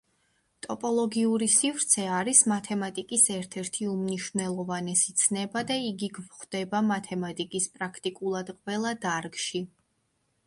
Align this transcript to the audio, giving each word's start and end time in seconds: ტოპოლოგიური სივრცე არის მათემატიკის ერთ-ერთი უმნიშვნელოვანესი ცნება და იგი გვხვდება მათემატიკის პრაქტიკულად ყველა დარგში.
ტოპოლოგიური 0.65 1.47
სივრცე 1.55 2.05
არის 2.19 2.39
მათემატიკის 2.51 3.25
ერთ-ერთი 3.35 3.89
უმნიშვნელოვანესი 3.91 5.13
ცნება 5.23 5.63
და 5.73 5.77
იგი 5.89 6.09
გვხვდება 6.15 6.79
მათემატიკის 6.93 7.67
პრაქტიკულად 7.75 8.49
ყველა 8.57 8.95
დარგში. 9.05 9.63